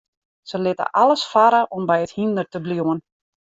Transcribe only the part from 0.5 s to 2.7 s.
Se litte alles farre om by it hynder te